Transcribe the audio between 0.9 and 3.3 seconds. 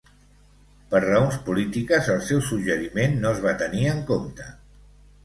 Per raons polítiques, el seu suggeriment